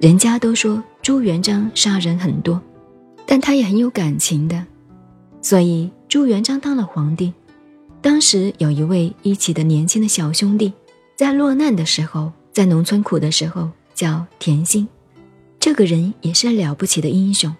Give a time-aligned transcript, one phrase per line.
[0.00, 2.58] 人家都说朱元璋杀人很多，
[3.26, 4.64] 但他也很有感情的，
[5.42, 7.34] 所以朱元璋当了皇帝。
[8.00, 10.72] 当时有一位一起的年轻的小兄弟，
[11.16, 14.88] 在落难的时候，在农村苦的时候，叫田心。
[15.58, 17.54] 这个人也是了不起的英雄。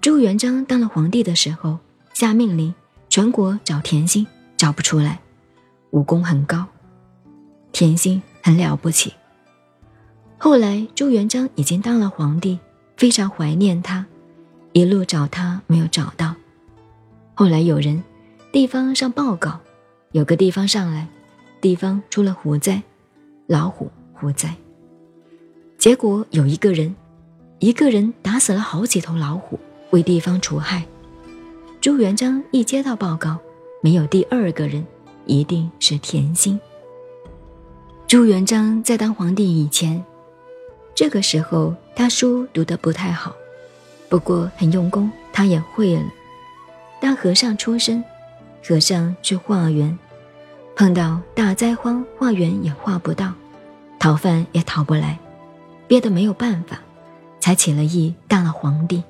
[0.00, 1.78] 朱元璋当了皇帝的时候，
[2.14, 2.74] 下命令
[3.10, 4.26] 全国找田心，
[4.56, 5.20] 找不出来，
[5.90, 6.64] 武功很高，
[7.72, 9.12] 田心很了不起。
[10.38, 12.58] 后来朱元璋已经当了皇帝，
[12.96, 14.04] 非常怀念他，
[14.72, 16.34] 一路找他没有找到。
[17.34, 18.02] 后来有人
[18.52, 19.58] 地方上报告，
[20.12, 21.08] 有个地方上来，
[21.60, 22.82] 地方出了虎灾，
[23.46, 24.54] 老虎虎灾。
[25.78, 26.94] 结果有一个人，
[27.58, 29.58] 一个人打死了好几头老虎，
[29.90, 30.84] 为地方除害。
[31.80, 33.38] 朱元璋一接到报告，
[33.82, 34.84] 没有第二个人，
[35.24, 36.60] 一定是田心。
[38.06, 40.02] 朱元璋在当皇帝以前，
[40.96, 43.36] 这个时候他书读得不太好，
[44.08, 46.02] 不过很用功，他也会了。
[46.98, 48.02] 当和尚出身，
[48.66, 49.96] 和尚去化缘，
[50.74, 53.30] 碰到大灾荒，化缘也化不到，
[53.98, 55.18] 讨饭也讨不来。
[55.86, 56.80] 憋得没有办法，
[57.40, 59.04] 才起了意当了皇帝。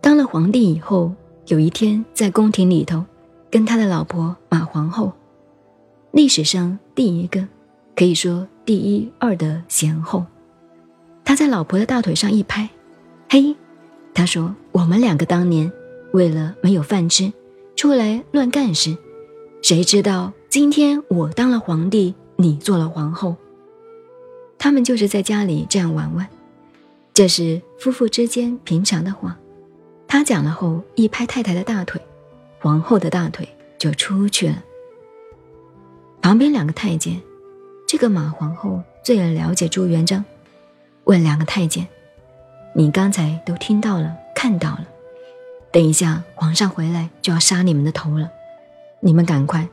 [0.00, 1.12] 当了皇帝以后，
[1.46, 3.04] 有一天在宫廷里头，
[3.48, 5.12] 跟他的老婆马皇后，
[6.10, 7.46] 历史上第一个，
[7.94, 10.26] 可以说第一二的贤后。
[11.24, 12.68] 他在老婆的大腿上一拍，
[13.30, 13.56] 嘿，
[14.12, 15.72] 他说：“我们两个当年
[16.12, 17.32] 为了没有饭吃，
[17.74, 18.96] 出来乱干事，
[19.62, 23.36] 谁知道今天我当了皇帝，你做了皇后。”
[24.58, 26.28] 他们就是在家里这样玩玩，
[27.12, 29.36] 这是夫妇之间平常的话。
[30.06, 32.00] 他讲了后，一拍太太的大腿，
[32.60, 34.62] 皇后的大腿就出去了。
[36.22, 37.20] 旁边两个太监，
[37.86, 40.24] 这个马皇后最了解朱元璋，
[41.04, 41.86] 问两个太监
[42.74, 44.86] ：“你刚才都听到了，看到了，
[45.70, 48.30] 等一下皇上回来就要杀你们的头了，
[49.00, 49.68] 你们赶快，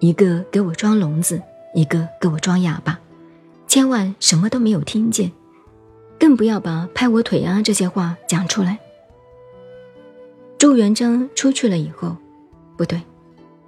[0.00, 1.40] 一个给我装聋子，
[1.74, 2.98] 一个给我装哑巴。”
[3.68, 5.32] 千万什么都没有听见，
[6.18, 8.78] 更不要把拍我腿啊这些话讲出来。
[10.58, 12.16] 朱元璋出去了以后，
[12.76, 13.00] 不对，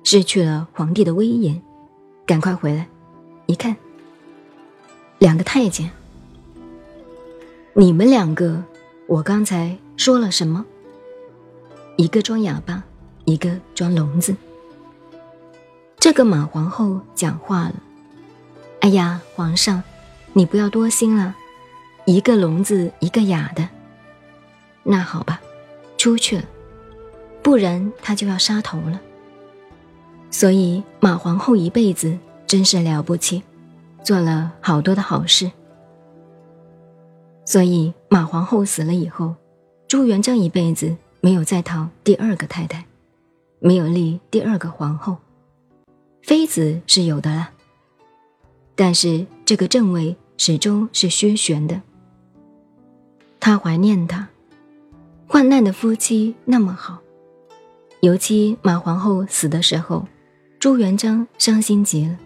[0.03, 1.63] 失去了皇帝的威严，
[2.27, 2.87] 赶快回来，
[3.47, 3.75] 一看，
[5.19, 5.91] 两个太监，
[7.77, 8.63] 你们两个，
[9.09, 10.65] 我刚才说了什么？
[11.97, 12.85] 一个装哑巴，
[13.25, 14.33] 一个装聋子。
[15.99, 17.75] 这个马皇后讲话了，
[18.81, 19.83] 哎呀，皇上。
[20.37, 21.35] 你不要多心了，
[22.07, 23.69] 一个聋子，一个哑的。
[24.85, 25.41] 那好吧，
[25.97, 26.45] 出去了，
[27.43, 29.01] 不然他就要杀头了。
[30.31, 33.43] 所以马皇后一辈子真是了不起，
[34.05, 35.51] 做了好多的好事。
[37.45, 39.35] 所以马皇后死了以后，
[39.87, 42.85] 朱元璋一辈子没有再讨第二个太太，
[43.61, 45.19] 没有立第二个皇后，
[46.23, 47.51] 妃子是有的了，
[48.75, 50.17] 但是这个正位。
[50.37, 51.81] 始终是虚悬的。
[53.39, 54.29] 他怀念他，
[55.29, 56.99] 患难的夫妻那么好，
[58.01, 60.09] 尤其马皇后死的时候，
[60.59, 62.19] 朱元璋伤心极了。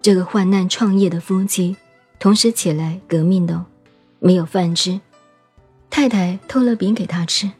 [0.00, 1.76] 这个患难创业的夫妻，
[2.18, 3.62] 同时起来革命的，
[4.20, 5.00] 没有饭吃，
[5.90, 7.50] 太太偷了饼给他吃，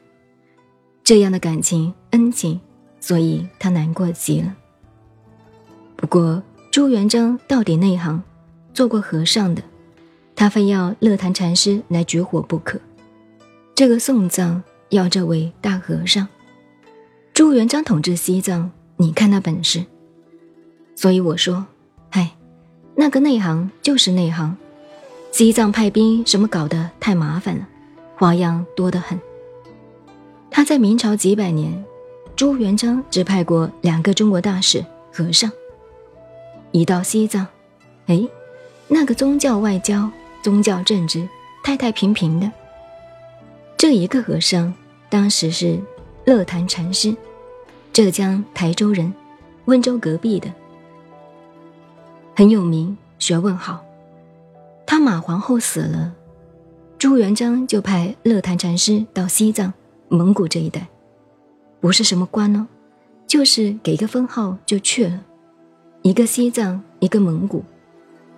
[1.02, 2.60] 这样的感情恩情，
[3.00, 4.54] 所以他难过极了。
[5.96, 8.22] 不过朱元璋到底内行。
[8.74, 9.62] 做过和尚的，
[10.36, 12.78] 他非要乐坛禅师来绝火不可。
[13.74, 16.28] 这个送葬要这位大和尚。
[17.34, 19.84] 朱元璋统治西藏，你看那本事。
[20.94, 21.66] 所以我说，
[22.08, 22.36] 嗨，
[22.94, 24.56] 那个内行就是内行。
[25.30, 27.66] 西藏派兵什么搞得太麻烦了，
[28.16, 29.18] 花样多得很。
[30.50, 31.84] 他在明朝几百年，
[32.34, 35.50] 朱元璋只派过两个中国大使和尚。
[36.72, 37.46] 一到西藏，
[38.06, 38.28] 哎。
[38.90, 40.10] 那个宗教外交、
[40.42, 41.28] 宗教政治
[41.62, 42.50] 太太平平的，
[43.76, 44.72] 这一个和尚
[45.10, 45.78] 当时是
[46.24, 47.14] 乐坛禅师，
[47.92, 49.12] 浙江台州人，
[49.66, 50.50] 温州隔壁的，
[52.34, 53.84] 很有名，学问好。
[54.90, 56.14] 他马皇后死了，
[56.98, 59.70] 朱元璋就派乐坛禅师到西藏、
[60.08, 60.88] 蒙古这一带，
[61.78, 62.66] 不是什么官哦，
[63.26, 65.22] 就是给个封号就去了，
[66.00, 67.62] 一个西藏，一个蒙古。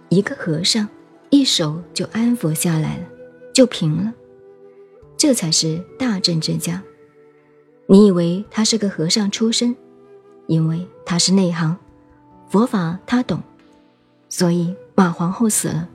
[0.08, 0.88] 一个和尚，
[1.30, 3.04] 一手就安抚下来了，
[3.54, 4.12] 就平了。
[5.16, 6.82] 这才是大政治家。
[7.86, 9.76] 你以为他是个和尚出身？
[10.48, 11.76] 因为他是内行，
[12.48, 13.40] 佛法他懂，
[14.28, 15.88] 所以马皇后死了，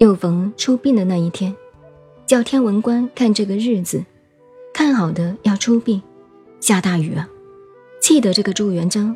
[0.00, 1.54] 又逢出殡的那一天，
[2.26, 4.02] 叫天文官看这个日子，
[4.72, 6.00] 看好的要出殡，
[6.58, 7.28] 下大雨啊，
[8.00, 9.14] 气得这个朱元璋。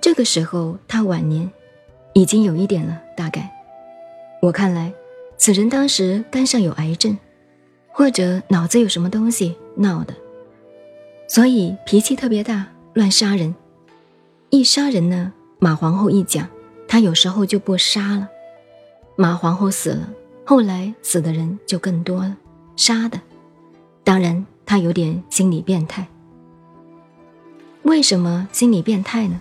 [0.00, 1.48] 这个时候他晚年，
[2.14, 3.48] 已经有一点了，大概，
[4.42, 4.92] 我看来，
[5.38, 7.16] 此人当时肝上有癌症，
[7.92, 10.12] 或者脑子有什么东西闹的，
[11.28, 13.54] 所以脾气特别大，乱杀人。
[14.50, 16.48] 一杀人呢，马皇后一讲，
[16.88, 18.30] 他有时候就不杀了。
[19.16, 20.08] 马皇后死了，
[20.44, 22.36] 后来死的人就更多了，
[22.76, 23.18] 杀的。
[24.04, 26.06] 当然，他有点心理变态。
[27.82, 29.40] 为什么心理变态呢？